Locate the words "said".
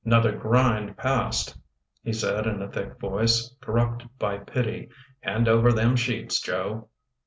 2.11-2.47